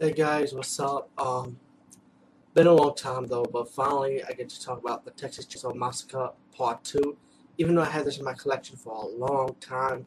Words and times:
Hey 0.00 0.12
guys, 0.12 0.54
what's 0.54 0.78
up? 0.78 1.10
Um, 1.18 1.58
been 2.54 2.68
a 2.68 2.72
long 2.72 2.94
time 2.94 3.26
though, 3.26 3.42
but 3.42 3.68
finally 3.68 4.22
I 4.22 4.30
get 4.30 4.48
to 4.50 4.64
talk 4.64 4.78
about 4.78 5.04
the 5.04 5.10
Texas 5.10 5.44
Chainsaw 5.44 5.74
Massacre 5.74 6.30
Part 6.56 6.84
2. 6.84 7.16
Even 7.56 7.74
though 7.74 7.82
I 7.82 7.86
had 7.86 8.04
this 8.04 8.16
in 8.16 8.24
my 8.24 8.34
collection 8.34 8.76
for 8.76 8.92
a 8.92 9.06
long 9.08 9.56
time, 9.60 10.04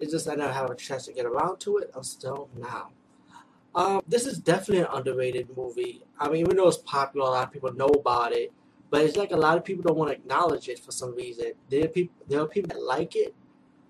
it's 0.00 0.10
just 0.10 0.28
I 0.28 0.34
never 0.34 0.52
had 0.52 0.68
a 0.68 0.74
chance 0.74 1.04
to 1.04 1.12
get 1.12 1.24
around 1.24 1.60
to 1.60 1.76
it 1.76 1.92
until 1.94 2.48
now. 2.58 2.88
Um, 3.76 4.02
this 4.08 4.26
is 4.26 4.40
definitely 4.40 4.80
an 4.80 4.88
underrated 4.92 5.56
movie. 5.56 6.02
I 6.18 6.28
mean, 6.28 6.40
even 6.40 6.56
though 6.56 6.66
it's 6.66 6.78
popular, 6.78 7.28
a 7.28 7.30
lot 7.30 7.46
of 7.46 7.52
people 7.52 7.72
know 7.74 7.86
about 7.86 8.32
it, 8.32 8.52
but 8.90 9.04
it's 9.04 9.16
like 9.16 9.30
a 9.30 9.36
lot 9.36 9.56
of 9.56 9.64
people 9.64 9.84
don't 9.84 9.96
want 9.96 10.10
to 10.10 10.16
acknowledge 10.16 10.68
it 10.68 10.80
for 10.80 10.90
some 10.90 11.14
reason. 11.14 11.52
There 11.70 11.84
are 11.84 11.88
people, 11.88 12.16
there 12.26 12.40
are 12.40 12.48
people 12.48 12.70
that 12.70 12.82
like 12.82 13.14
it, 13.14 13.36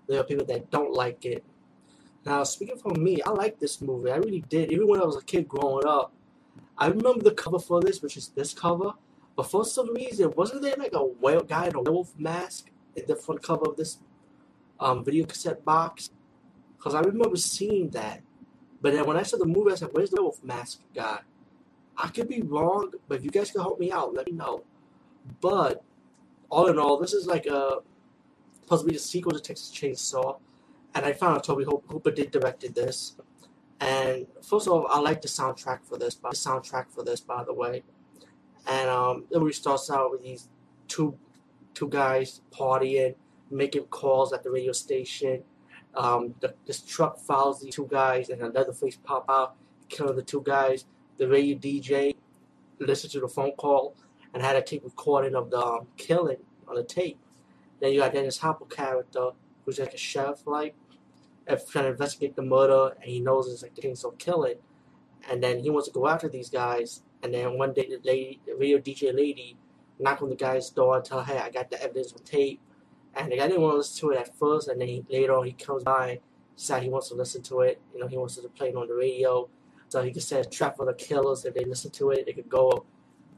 there 0.07 0.19
are 0.19 0.23
people 0.23 0.45
that 0.45 0.69
don't 0.69 0.93
like 0.93 1.25
it. 1.25 1.43
Now, 2.29 2.43
speaking 2.43 2.77
for 2.77 2.93
me, 2.93 3.23
I 3.23 3.31
like 3.31 3.57
this 3.57 3.81
movie. 3.81 4.11
I 4.11 4.17
really 4.17 4.41
did. 4.49 4.71
Even 4.71 4.87
when 4.87 5.01
I 5.01 5.03
was 5.03 5.15
a 5.15 5.23
kid 5.23 5.47
growing 5.47 5.87
up, 5.87 6.13
I 6.77 6.85
remember 6.85 7.23
the 7.23 7.31
cover 7.31 7.57
for 7.57 7.81
this, 7.81 8.03
which 8.03 8.17
is 8.17 8.27
this 8.27 8.53
cover. 8.53 8.93
But 9.35 9.49
for 9.49 9.65
some 9.65 9.95
reason, 9.95 10.31
wasn't 10.37 10.61
there 10.61 10.75
like 10.77 10.93
a 10.93 11.03
whale 11.03 11.41
guy 11.41 11.69
in 11.69 11.75
a 11.75 11.81
werewolf 11.81 12.13
mask 12.19 12.69
in 12.95 13.05
the 13.07 13.15
front 13.15 13.41
cover 13.41 13.65
of 13.65 13.77
this 13.77 13.97
um, 14.79 15.03
video 15.03 15.25
cassette 15.25 15.65
box? 15.65 16.11
Because 16.77 16.93
I 16.93 16.99
remember 16.99 17.35
seeing 17.35 17.89
that. 17.89 18.21
But 18.79 18.93
then 18.93 19.07
when 19.07 19.17
I 19.17 19.23
saw 19.23 19.37
the 19.37 19.45
movie, 19.45 19.71
I 19.71 19.75
said, 19.75 19.89
"Where's 19.91 20.11
the 20.11 20.17
werewolf 20.17 20.43
mask 20.43 20.81
guy?" 20.93 21.21
I 21.97 22.09
could 22.09 22.29
be 22.29 22.43
wrong, 22.43 22.91
but 23.07 23.15
if 23.17 23.25
you 23.25 23.31
guys 23.31 23.49
can 23.49 23.61
help 23.61 23.79
me 23.79 23.91
out, 23.91 24.13
let 24.13 24.27
me 24.27 24.33
know. 24.33 24.61
But 25.41 25.83
all 26.51 26.67
in 26.67 26.77
all, 26.77 26.99
this 26.99 27.13
is 27.13 27.25
like 27.25 27.47
a 27.47 27.77
be 28.85 28.93
the 28.93 28.99
sequel 28.99 29.31
to 29.31 29.39
Texas 29.39 29.71
Chainsaw, 29.71 30.37
and 30.95 31.05
I 31.05 31.13
found 31.13 31.37
out 31.37 31.43
Tobe 31.43 31.63
Hooper 31.65 32.11
did 32.11 32.31
directed 32.31 32.75
this. 32.75 33.15
And 33.79 34.27
first 34.41 34.67
of 34.67 34.73
all, 34.73 34.87
I 34.89 34.99
like 34.99 35.21
the 35.21 35.27
soundtrack 35.27 35.85
for 35.85 35.97
this. 35.97 36.15
The 36.15 36.29
soundtrack 36.29 36.91
for 36.91 37.03
this, 37.03 37.21
by 37.21 37.43
the 37.43 37.53
way. 37.53 37.83
And 38.67 38.89
um, 38.89 39.25
the 39.31 39.39
movie 39.39 39.53
starts 39.53 39.89
out 39.89 40.11
with 40.11 40.21
these 40.21 40.49
two 40.87 41.17
two 41.73 41.87
guys 41.87 42.41
partying, 42.51 43.15
making 43.49 43.83
calls 43.85 44.33
at 44.33 44.43
the 44.43 44.51
radio 44.51 44.73
station. 44.73 45.43
Um, 45.95 46.35
the, 46.39 46.53
this 46.65 46.81
truck 46.81 47.19
follows 47.19 47.61
these 47.61 47.73
two 47.75 47.87
guys, 47.89 48.29
and 48.29 48.41
another 48.41 48.73
face 48.73 48.97
pop 48.97 49.25
out, 49.29 49.55
killing 49.87 50.15
the 50.15 50.23
two 50.23 50.41
guys. 50.45 50.85
The 51.17 51.27
radio 51.27 51.57
DJ 51.57 52.15
listened 52.79 53.11
to 53.13 53.19
the 53.19 53.27
phone 53.27 53.51
call 53.53 53.95
and 54.33 54.43
had 54.43 54.55
a 54.55 54.61
tape 54.61 54.83
recording 54.83 55.35
of 55.35 55.49
the 55.49 55.59
um, 55.59 55.87
killing 55.97 56.37
on 56.67 56.75
the 56.75 56.83
tape. 56.83 57.17
Then 57.79 57.93
you 57.93 57.99
got 57.99 58.13
Dennis 58.13 58.37
Hopper 58.37 58.65
character, 58.65 59.29
who's 59.65 59.79
like 59.79 59.93
a 59.93 59.97
sheriff, 59.97 60.45
like 60.45 60.75
trying 61.57 61.85
to 61.85 61.91
investigate 61.91 62.35
the 62.35 62.41
murder, 62.41 62.95
and 63.01 63.09
he 63.09 63.19
knows 63.19 63.51
it's 63.51 63.63
like 63.63 63.75
the 63.75 64.13
kill 64.17 64.43
it. 64.43 64.61
And 65.29 65.43
then 65.43 65.59
he 65.59 65.69
wants 65.69 65.87
to 65.87 65.93
go 65.93 66.07
after 66.07 66.29
these 66.29 66.49
guys. 66.49 67.01
And 67.23 67.33
then 67.33 67.57
one 67.57 67.73
day, 67.73 67.87
the 67.89 67.99
lady, 68.03 68.39
the 68.45 68.55
radio 68.55 68.77
DJ 68.77 69.13
lady, 69.13 69.57
knock 69.99 70.21
on 70.21 70.29
the 70.29 70.35
guy's 70.35 70.69
door 70.69 70.95
and 70.95 71.05
tell, 71.05 71.23
"Hey, 71.23 71.37
I 71.37 71.49
got 71.49 71.69
the 71.69 71.81
evidence 71.81 72.13
on 72.13 72.23
tape." 72.23 72.61
And 73.15 73.31
the 73.31 73.37
guy 73.37 73.47
didn't 73.47 73.61
want 73.61 73.73
to 73.73 73.77
listen 73.77 74.09
to 74.09 74.11
it 74.11 74.19
at 74.19 74.37
first, 74.37 74.67
and 74.69 74.79
then 74.79 74.87
he, 74.87 75.05
later 75.09 75.35
on 75.35 75.45
he 75.45 75.53
comes 75.53 75.83
by, 75.83 76.19
said 76.55 76.83
he 76.83 76.89
wants 76.89 77.09
to 77.09 77.15
listen 77.15 77.41
to 77.43 77.61
it. 77.61 77.81
You 77.93 77.99
know, 77.99 78.07
he 78.07 78.17
wants 78.17 78.35
to 78.35 78.47
play 78.49 78.69
it 78.69 78.75
on 78.75 78.87
the 78.87 78.93
radio, 78.93 79.49
so 79.89 80.01
he 80.01 80.11
could 80.11 80.23
set 80.23 80.45
a 80.45 80.49
trap 80.49 80.77
for 80.77 80.85
the 80.85 80.93
killers. 80.93 81.43
If 81.45 81.53
they 81.55 81.65
listen 81.65 81.91
to 81.91 82.11
it, 82.11 82.25
they 82.25 82.33
could 82.33 82.49
go 82.49 82.85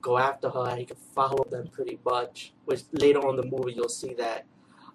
go 0.02 0.18
after 0.18 0.50
her, 0.50 0.68
and 0.70 0.80
he 0.80 0.86
could 0.86 0.98
follow 0.98 1.44
them 1.50 1.68
pretty 1.68 2.00
much. 2.06 2.54
Which 2.66 2.84
later 2.92 3.26
on 3.28 3.38
the 3.38 3.46
movie 3.46 3.74
you'll 3.74 3.90
see 3.90 4.14
that. 4.16 4.46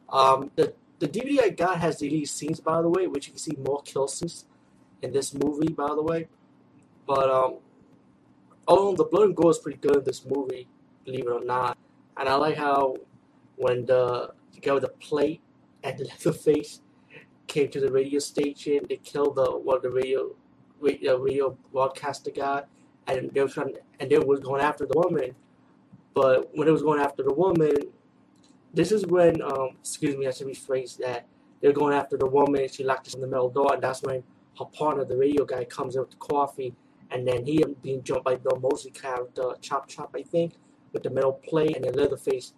Um, 0.08 0.50
the 0.54 0.72
the 0.98 1.08
DVD 1.08 1.42
I 1.42 1.48
got 1.50 1.78
has 1.78 1.98
deleted 1.98 2.28
scenes, 2.28 2.60
by 2.60 2.80
the 2.82 2.88
way, 2.88 3.06
which 3.06 3.26
you 3.26 3.32
can 3.32 3.38
see 3.38 3.56
more 3.58 3.82
kill 3.82 4.08
scenes 4.08 4.46
in 5.02 5.12
this 5.12 5.34
movie, 5.34 5.72
by 5.72 5.88
the 5.88 6.02
way. 6.02 6.28
But 7.06 7.30
um, 7.30 7.56
oh, 8.66 8.96
the 8.96 9.04
blood 9.04 9.26
and 9.26 9.36
gore 9.36 9.50
is 9.50 9.58
pretty 9.58 9.78
good 9.78 9.96
in 9.96 10.04
this 10.04 10.24
movie, 10.24 10.68
believe 11.04 11.26
it 11.26 11.30
or 11.30 11.44
not. 11.44 11.76
And 12.16 12.28
I 12.28 12.34
like 12.36 12.56
how 12.56 12.96
when 13.56 13.86
the, 13.86 14.32
the 14.52 14.60
guy 14.60 14.72
with 14.72 14.82
the 14.82 14.88
plate 14.88 15.42
and 15.82 15.98
the 15.98 16.04
Leatherface 16.24 16.80
came 17.46 17.68
to 17.70 17.80
the 17.80 17.92
radio 17.92 18.18
station, 18.18 18.80
they 18.88 18.96
killed 18.96 19.36
the 19.36 19.50
one 19.50 19.76
of 19.76 19.82
the 19.82 19.90
radio 19.90 20.34
radio, 20.80 21.18
radio 21.18 21.56
broadcaster 21.72 22.30
guy, 22.30 22.62
and 23.06 23.30
they 23.32 23.40
were 23.40 23.48
trying, 23.48 23.74
and 24.00 24.10
they 24.10 24.18
was 24.18 24.40
going 24.40 24.62
after 24.62 24.86
the 24.86 24.98
woman. 24.98 25.34
But 26.14 26.50
when 26.56 26.66
it 26.68 26.70
was 26.70 26.82
going 26.82 27.00
after 27.00 27.22
the 27.22 27.34
woman, 27.34 27.76
this 28.76 28.92
is 28.92 29.06
when, 29.06 29.40
um, 29.40 29.70
excuse 29.80 30.16
me, 30.16 30.26
I 30.26 30.30
should 30.30 30.46
rephrase 30.46 30.98
that. 30.98 31.26
They're 31.60 31.72
going 31.72 31.94
after 31.94 32.18
the 32.18 32.26
woman. 32.26 32.68
She 32.68 32.84
locked 32.84 33.08
us 33.08 33.14
in 33.14 33.22
the 33.22 33.26
middle 33.26 33.48
door, 33.48 33.72
and 33.72 33.82
that's 33.82 34.02
when 34.02 34.22
her 34.58 34.66
partner, 34.66 35.04
the 35.04 35.16
radio 35.16 35.46
guy, 35.46 35.64
comes 35.64 35.96
in 35.96 36.02
with 36.02 36.10
the 36.10 36.16
coffee, 36.16 36.74
and 37.10 37.26
then 37.26 37.46
he 37.46 37.64
being 37.82 38.02
jumped 38.02 38.24
by 38.24 38.36
Bill 38.36 38.60
Moseley 38.60 38.90
character, 38.90 39.54
Chop 39.62 39.88
Chop, 39.88 40.14
I 40.14 40.22
think, 40.22 40.52
with 40.92 41.02
the 41.02 41.10
metal 41.10 41.32
plate, 41.32 41.74
and 41.74 41.84
then 41.84 41.94
Leatherface 41.94 42.52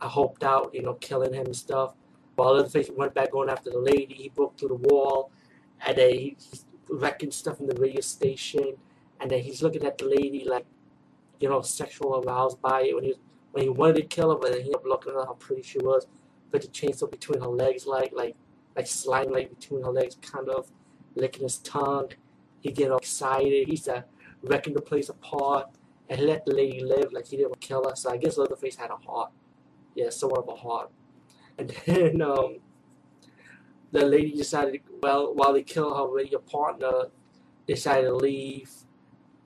I 0.00 0.06
hoped 0.06 0.44
out, 0.44 0.74
you 0.74 0.82
know, 0.82 0.94
killing 0.94 1.32
him 1.32 1.46
and 1.46 1.56
stuff. 1.56 1.94
While 2.36 2.54
Leatherface 2.54 2.90
went 2.94 3.14
back 3.14 3.32
going 3.32 3.48
after 3.48 3.70
the 3.70 3.78
lady, 3.78 4.14
he 4.14 4.28
broke 4.28 4.58
through 4.58 4.68
the 4.68 4.88
wall, 4.88 5.30
and 5.84 5.96
then 5.96 6.12
he's 6.12 6.64
wrecking 6.88 7.30
stuff 7.30 7.60
in 7.60 7.66
the 7.66 7.80
radio 7.80 8.00
station, 8.00 8.76
and 9.20 9.30
then 9.30 9.40
he's 9.40 9.62
looking 9.62 9.84
at 9.84 9.98
the 9.98 10.04
lady 10.04 10.44
like, 10.44 10.66
you 11.40 11.48
know, 11.48 11.62
sexual 11.62 12.22
aroused 12.24 12.60
by 12.60 12.82
it 12.82 12.94
when 12.94 13.04
he 13.04 13.10
was 13.10 13.18
when 13.56 13.64
he 13.64 13.70
wanted 13.70 13.96
to 13.96 14.02
kill 14.02 14.28
her, 14.28 14.36
but 14.36 14.52
then 14.52 14.60
he 14.60 14.66
ended 14.66 14.74
up 14.74 14.84
looking 14.84 15.14
at 15.14 15.24
how 15.24 15.32
pretty 15.32 15.62
she 15.62 15.78
was, 15.78 16.06
put 16.52 16.60
the 16.60 16.68
chainsaw 16.68 17.10
between 17.10 17.40
her 17.40 17.48
legs, 17.48 17.86
like 17.86 18.12
like 18.12 18.36
like 18.76 18.86
sliding 18.86 19.32
like 19.32 19.48
between 19.48 19.82
her 19.82 19.90
legs, 19.90 20.18
kind 20.20 20.50
of 20.50 20.70
licking 21.14 21.44
his 21.44 21.56
tongue. 21.60 22.10
He 22.60 22.70
get 22.70 22.90
all 22.90 22.98
excited. 22.98 23.66
He's 23.66 23.88
uh, 23.88 24.02
wrecking 24.42 24.74
the 24.74 24.82
place 24.82 25.08
apart, 25.08 25.68
and 26.10 26.20
let 26.20 26.44
the 26.44 26.54
lady 26.54 26.84
live 26.84 27.14
like 27.14 27.28
he 27.28 27.38
didn't 27.38 27.58
kill 27.62 27.88
her. 27.88 27.96
So 27.96 28.10
I 28.10 28.18
guess 28.18 28.36
Leatherface 28.36 28.76
had 28.76 28.90
a 28.90 28.96
heart, 28.96 29.30
yeah, 29.94 30.10
somewhat 30.10 30.40
of 30.40 30.48
a 30.48 30.56
heart. 30.56 30.90
And 31.56 31.70
then 31.86 32.20
um, 32.20 32.58
the 33.90 34.04
lady 34.04 34.32
decided, 34.32 34.82
well, 35.02 35.34
while 35.34 35.54
they 35.54 35.62
kill 35.62 35.94
her 35.94 36.14
radio 36.14 36.40
partner, 36.40 37.04
decided 37.66 38.08
to 38.08 38.16
leave, 38.16 38.70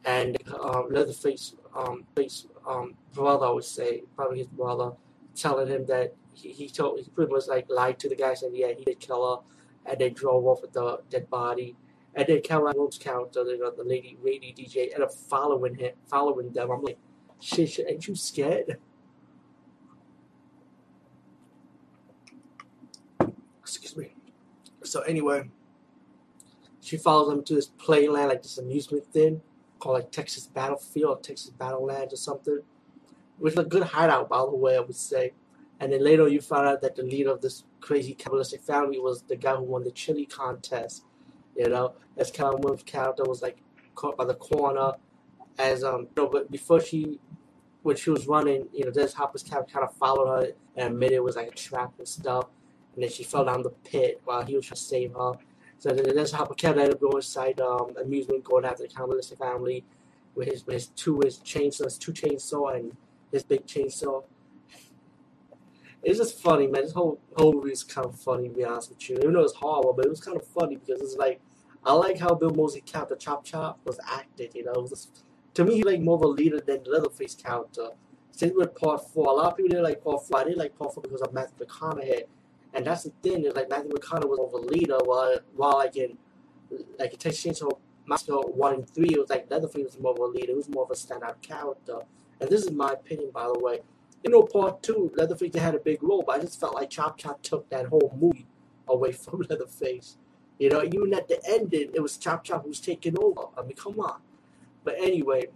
and 0.05 0.37
um, 0.53 0.89
Leatherface 0.91 1.55
um, 1.75 2.05
face 2.17 2.47
um, 2.67 2.95
brother, 3.15 3.47
I 3.47 3.51
would 3.51 3.65
say, 3.65 4.03
probably 4.17 4.39
his 4.39 4.49
brother, 4.49 4.93
telling 5.35 5.69
him 5.69 5.87
that 5.87 6.15
he, 6.35 6.51
he 6.51 6.69
told 6.69 7.01
he 7.01 7.11
pretty 7.11 7.33
much 7.33 7.47
like 7.49 7.67
lied 7.69 7.99
to 8.01 8.09
the 8.09 8.17
guy, 8.17 8.35
saying 8.35 8.55
yeah 8.55 8.73
he 8.77 8.85
did 8.85 9.01
kill 9.01 9.37
her, 9.37 9.91
and 9.91 10.01
they 10.01 10.11
drove 10.11 10.45
off 10.47 10.63
with 10.63 10.73
the 10.73 11.01
dead 11.11 11.29
body. 11.31 11.77
And 12.15 12.27
then 12.27 12.43
Caroline 12.43 12.77
Rose 12.77 12.99
character, 12.99 13.45
know, 13.45 13.71
the 13.71 13.85
lady 13.85 14.19
radio 14.21 14.51
DJ, 14.53 14.93
ended 14.93 15.03
up 15.03 15.15
following 15.15 15.77
him, 15.77 15.93
following 16.07 16.53
them. 16.53 16.71
I'm 16.71 16.83
like, 16.83 16.99
shit, 17.41 17.71
shit, 17.71 17.87
ain't 17.89 18.07
you 18.09 18.17
scared? 18.17 18.79
Excuse 23.61 23.97
me. 23.97 24.13
So 24.83 25.03
anyway, 25.03 25.49
she 26.81 26.97
follows 26.97 27.29
them 27.29 27.45
to 27.45 27.55
this 27.55 27.69
playland, 27.69 28.29
like 28.29 28.43
this 28.43 28.59
amusement 28.59 29.07
thing 29.13 29.41
called 29.81 29.95
like 29.95 30.13
Texas 30.13 30.47
Battlefield 30.47 31.25
Texas 31.25 31.51
Battlelands 31.59 32.13
or 32.13 32.17
something, 32.17 32.61
which 33.39 33.55
is 33.55 33.59
a 33.59 33.65
good 33.65 33.83
hideout, 33.83 34.29
by 34.29 34.39
the 34.39 34.55
way, 34.55 34.77
I 34.77 34.81
would 34.81 34.95
say. 34.95 35.33
And 35.81 35.93
then 35.93 36.05
later 36.05 36.29
you 36.29 36.41
find 36.41 36.69
out 36.69 36.83
that 36.83 36.95
the 36.95 37.03
leader 37.03 37.31
of 37.31 37.41
this 37.41 37.65
crazy 37.81 38.15
cannibalistic 38.15 38.61
family 38.61 38.99
was 38.99 39.23
the 39.23 39.37
guy 39.37 39.57
who 39.57 39.63
won 39.63 39.83
the 39.83 39.91
chili 39.91 40.27
contest. 40.27 41.05
You 41.57 41.69
know, 41.69 41.95
as 42.17 42.31
Kellen 42.31 42.61
Williams' 42.61 42.85
character 42.85 43.25
was 43.25 43.43
like 43.43 43.59
caught 43.95 44.17
by 44.17 44.25
the 44.25 44.35
corner, 44.35 44.93
as 45.59 45.83
um, 45.83 46.03
you 46.03 46.09
know, 46.17 46.29
but 46.29 46.51
before 46.51 46.81
she, 46.81 47.19
when 47.83 47.97
she 47.97 48.11
was 48.11 48.27
running, 48.27 48.69
you 48.73 48.85
know, 48.85 48.91
Dennis 48.91 49.15
Hopper's 49.15 49.43
character 49.43 49.73
kind 49.73 49.89
of 49.89 49.95
followed 49.97 50.29
her 50.29 50.53
and 50.77 50.95
admitted 50.95 51.17
it 51.17 51.25
was 51.25 51.37
like 51.37 51.49
a 51.49 51.55
trap 51.55 51.93
and 51.99 52.07
stuff. 52.07 52.47
And 52.95 53.03
then 53.03 53.11
she 53.11 53.25
fell 53.25 53.45
down 53.45 53.63
the 53.63 53.71
pit 53.71 54.21
while 54.25 54.45
he 54.45 54.55
was 54.55 54.67
trying 54.67 54.77
to 54.77 54.83
save 54.83 55.13
her. 55.15 55.33
So 55.81 55.95
that's 55.95 56.33
how 56.33 56.45
Kev 56.45 56.77
ended 56.77 56.93
up 56.93 57.01
going 57.01 57.17
inside 57.17 57.59
um, 57.61 57.97
amusement, 58.01 58.45
going 58.45 58.67
after 58.67 58.83
the 58.83 58.89
cannibalistic 58.89 59.39
family 59.39 59.83
with 60.35 60.49
his 60.49 60.67
with 60.67 60.75
his 60.75 60.87
two 60.89 61.21
his 61.25 61.39
chainsaws, 61.39 61.99
two 61.99 62.13
chainsaw 62.13 62.77
and 62.77 62.95
his 63.33 63.43
big 63.43 63.67
chainsaw. 63.67 64.23
It's 66.03 66.19
just 66.19 66.39
funny, 66.43 66.67
man. 66.67 66.83
This 66.83 66.93
whole 66.93 67.19
whole 67.35 67.55
movie 67.55 67.73
is 67.73 67.83
kind 67.83 68.07
of 68.07 68.21
funny, 68.21 68.49
to 68.49 68.55
be 68.55 68.63
honest 68.63 68.91
with 68.91 69.09
you. 69.09 69.17
Even 69.17 69.33
though 69.33 69.41
it's 69.41 69.55
horrible, 69.55 69.95
but 69.95 70.05
it 70.05 70.11
was 70.11 70.21
kind 70.21 70.37
of 70.37 70.47
funny 70.47 70.77
because 70.77 71.01
it's 71.01 71.17
like 71.17 71.41
I 71.83 71.95
like 71.95 72.19
how 72.19 72.35
Bill 72.35 72.51
Moseley 72.51 72.83
character 72.83 73.17
Chop 73.17 73.43
Chop 73.43 73.81
was 73.87 73.99
acted. 74.07 74.55
You 74.55 74.65
know, 74.65 74.87
just, 74.87 75.25
to 75.55 75.65
me, 75.65 75.77
he's 75.77 75.85
like 75.85 76.01
more 76.01 76.17
of 76.17 76.23
a 76.23 76.27
leader 76.27 76.61
than 76.61 76.85
the 76.85 76.91
Leatherface 76.91 77.35
character. 77.35 77.89
Same 78.33 78.53
with 78.55 78.75
Part 78.75 79.09
Four. 79.09 79.29
A 79.29 79.33
lot 79.33 79.53
of 79.53 79.57
people 79.57 79.71
didn't 79.71 79.85
like 79.85 80.05
Part 80.05 80.27
Four. 80.27 80.41
I 80.41 80.45
didn't 80.45 80.59
like 80.59 80.79
Part 80.79 80.93
Four 80.93 81.03
because 81.03 81.23
of 81.23 81.33
Matthew 81.33 81.65
McConaughey. 81.65 82.25
And 82.75 82.87
that's 82.87 83.05
the 83.05 83.13
thing 83.23 83.45
is 83.45 83.55
like 83.55 83.69
Matthew 83.69 83.91
McConaughey 83.91 84.29
was 84.29 84.39
over 84.39 84.59
leader, 84.59 84.99
while 85.05 85.39
while 85.57 85.79
like 85.79 85.97
in 85.97 86.17
like 86.99 87.13
in 87.13 87.19
Texas 87.19 87.45
Chainsaw 87.45 87.79
Massacre 88.07 88.35
one 88.35 88.75
and 88.75 88.91
three, 88.91 89.11
it 89.11 89.21
was 89.21 89.31
like 89.31 89.51
Leatherface 89.51 89.85
was 89.85 90.01
more 90.01 90.13
of 90.13 90.19
a 90.19 90.27
leader. 90.27 90.53
He 90.53 90.55
was 90.55 90.69
more 90.69 90.85
of 90.85 90.91
a 90.91 90.95
standout 90.95 91.41
character. 91.43 92.01
And 92.41 92.49
this 92.49 92.65
is 92.65 92.71
my 92.71 92.93
opinion, 92.93 93.31
by 93.33 93.51
the 93.53 93.59
way. 93.59 93.81
You 94.25 94.31
know, 94.31 94.43
part 94.43 94.83
two, 94.83 95.13
Leatherface 95.17 95.55
had 95.57 95.75
a 95.75 95.79
big 95.79 96.03
role, 96.03 96.23
but 96.27 96.39
I 96.39 96.41
just 96.41 96.61
felt 96.61 96.75
like 96.75 96.91
Chop 96.91 97.19
Chop 97.19 97.43
took 97.43 97.69
that 97.71 97.87
whole 97.87 98.17
movie 98.19 98.47
away 98.87 99.13
from 99.25 99.41
Leatherface. 99.49 100.17
You 100.59 100.71
know, 100.71 100.83
even 100.83 101.15
at 101.15 101.29
the 101.29 101.41
ending, 101.49 101.91
it 101.95 102.01
was 102.03 102.19
Chop 102.19 102.45
Chop 102.45 102.65
who's 102.65 102.81
taking 102.81 103.17
over. 103.19 103.47
I 103.57 103.63
mean, 103.63 103.77
come 103.77 103.99
on. 104.01 104.21
But 104.85 104.97
anyway, 104.99 105.47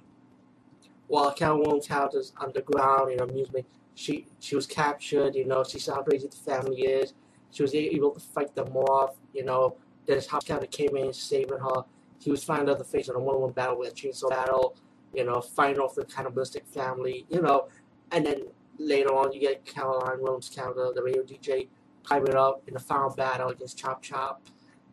while 1.06 1.34
Catwoman's 1.34 1.88
house 1.88 2.14
is 2.14 2.32
underground, 2.40 3.10
you 3.10 3.16
know, 3.18 3.24
amusement, 3.24 3.66
she 3.94 4.26
she 4.40 4.56
was 4.56 4.66
captured. 4.66 5.34
You 5.34 5.46
know, 5.46 5.64
she 5.64 5.78
saw 5.78 5.96
how 5.96 6.02
crazy 6.02 6.28
the 6.28 6.36
family 6.36 6.82
is. 6.82 7.14
She 7.50 7.62
was 7.62 7.74
able 7.74 8.10
to 8.10 8.20
fight 8.20 8.54
them 8.54 8.76
off. 8.76 9.16
You 9.32 9.44
know, 9.44 9.76
then 10.06 10.16
his 10.16 10.26
house 10.26 10.44
captain 10.44 10.68
came 10.68 10.96
in 10.96 11.12
saving 11.12 11.58
her. 11.58 11.84
He 12.20 12.30
was 12.30 12.42
fighting 12.42 12.68
other 12.68 12.84
face 12.84 13.08
in 13.08 13.16
a 13.16 13.18
one-on-one 13.18 13.52
battle 13.52 13.78
with 13.78 13.92
a 13.92 13.94
chainsaw 13.94 14.30
battle. 14.30 14.76
You 15.12 15.24
know, 15.24 15.40
fighting 15.40 15.80
off 15.80 15.94
the 15.94 16.04
cannibalistic 16.04 16.66
family. 16.66 17.26
You 17.28 17.42
know, 17.42 17.68
and 18.10 18.26
then 18.26 18.42
later 18.78 19.14
on 19.14 19.32
you 19.32 19.40
get 19.40 19.64
Caroline 19.64 20.20
Williams 20.20 20.50
counter, 20.54 20.90
the 20.94 21.02
radio 21.02 21.22
DJ, 21.22 21.68
climbing 22.02 22.34
up 22.34 22.62
in 22.66 22.74
the 22.74 22.80
final 22.80 23.10
battle 23.10 23.48
against 23.48 23.78
Chop 23.78 24.02
Chop 24.02 24.42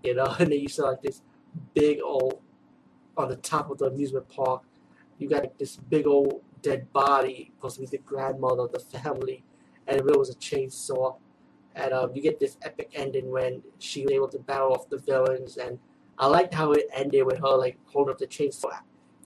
you 0.04 0.16
know, 0.16 0.26
and 0.40 0.52
then 0.52 0.60
you 0.60 0.68
saw 0.68 0.90
like 0.90 1.02
this 1.02 1.22
big 1.74 2.00
old 2.04 2.42
on 3.18 3.30
the 3.30 3.36
top 3.38 3.70
of 3.70 3.78
the 3.78 3.86
amusement 3.86 4.28
park. 4.30 4.64
You 5.18 5.30
got 5.30 5.42
like, 5.42 5.58
this 5.58 5.76
big 5.76 6.08
old 6.08 6.42
dead 6.62 6.92
body, 6.94 7.52
to 7.62 7.86
the 7.88 7.98
grandmother 8.00 8.64
of 8.64 8.72
the 8.72 8.80
family, 8.80 9.44
and 9.88 9.98
it 9.98 10.18
was 10.18 10.30
a 10.30 10.36
chainsaw. 10.36 11.16
And 11.76 11.94
um, 11.94 12.12
you 12.14 12.22
get 12.22 12.40
this 12.40 12.58
epic 12.62 12.92
ending 12.94 13.32
when 13.32 13.64
she 13.80 14.04
was 14.04 14.12
able 14.12 14.28
to 14.30 14.40
battle 14.40 14.74
off 14.74 14.90
the 14.90 14.98
villains, 14.98 15.58
and 15.58 15.80
I 16.18 16.28
liked 16.28 16.54
how 16.54 16.74
it 16.74 16.88
ended 16.94 17.26
with 17.26 17.40
her 17.40 17.56
like 17.56 17.78
holding 17.86 18.12
up 18.12 18.20
the 18.20 18.28
chainsaw, 18.28 18.80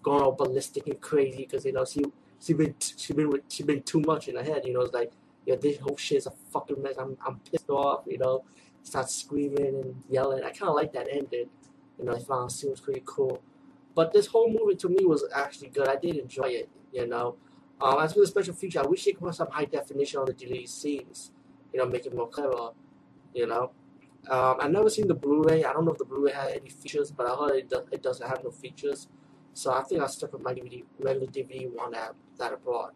going 0.03 0.21
all 0.21 0.31
ballistic 0.31 0.87
and 0.87 1.01
crazy 1.01 1.39
because 1.39 1.65
you 1.65 1.73
know 1.73 1.85
she 1.85 2.03
she 2.39 2.53
been 2.53 2.75
she 2.79 3.13
been 3.13 3.31
she 3.49 3.63
been 3.63 3.81
too 3.81 4.01
much 4.01 4.27
in 4.27 4.35
her 4.35 4.43
head. 4.43 4.61
You 4.65 4.73
know, 4.73 4.81
it's 4.81 4.93
like 4.93 5.11
yeah, 5.45 5.55
this 5.55 5.79
whole 5.79 5.97
shit 5.97 6.19
is 6.19 6.27
a 6.27 6.33
fucking 6.51 6.81
mess. 6.81 6.95
I'm 6.99 7.17
I'm 7.25 7.39
pissed 7.51 7.69
off. 7.69 8.03
You 8.05 8.19
know, 8.19 8.43
starts 8.83 9.15
screaming 9.15 9.81
and 9.81 10.03
yelling. 10.09 10.43
I 10.43 10.51
kind 10.51 10.69
of 10.69 10.75
like 10.75 10.93
that 10.93 11.07
ending. 11.11 11.49
You 11.97 12.05
know, 12.05 12.13
I 12.13 12.19
found 12.19 12.51
it 12.51 12.69
was 12.69 12.79
pretty 12.79 13.03
cool. 13.05 13.41
But 13.95 14.11
this 14.11 14.27
whole 14.27 14.49
movie 14.51 14.75
to 14.75 14.89
me 14.89 15.05
was 15.05 15.23
actually 15.33 15.69
good. 15.69 15.87
I 15.87 15.95
did 15.95 16.17
enjoy 16.17 16.49
it. 16.49 16.69
You 16.95 17.07
know, 17.07 17.35
um, 17.81 17.99
as 17.99 18.13
for 18.13 18.21
the 18.21 18.27
special 18.27 18.53
feature, 18.53 18.79
I 18.79 18.87
wish 18.87 19.03
they 19.03 19.11
could 19.11 19.23
put 19.23 19.35
some 19.35 19.49
high 19.51 19.65
definition 19.65 20.21
on 20.21 20.27
the 20.27 20.33
deleted 20.33 20.69
scenes. 20.69 21.31
You 21.73 21.79
know, 21.79 21.85
make 21.85 22.05
it 22.05 22.15
more 22.15 22.29
clever. 22.29 22.69
You 23.33 23.47
know, 23.47 23.71
um, 24.29 24.55
I've 24.61 24.71
never 24.71 24.89
seen 24.89 25.07
the 25.07 25.13
Blu-ray. 25.13 25.65
I 25.65 25.73
don't 25.73 25.83
know 25.83 25.91
if 25.91 25.97
the 25.97 26.05
Blu-ray 26.05 26.31
had 26.31 26.51
any 26.51 26.69
features, 26.69 27.11
but 27.11 27.27
I 27.27 27.35
heard 27.35 27.57
it, 27.57 27.69
does, 27.69 27.83
it 27.91 28.01
doesn't 28.01 28.25
have 28.25 28.45
no 28.45 28.51
features. 28.51 29.09
So 29.53 29.73
I 29.73 29.83
think 29.83 30.01
I 30.01 30.07
stuck 30.07 30.31
with 30.31 30.41
my 30.41 30.53
DVD, 30.53 30.83
regular 30.99 31.27
DVD 31.27 31.69
one 31.73 31.93
app 31.93 32.15
that 32.37 32.53
I 32.53 32.55
bought. 32.55 32.93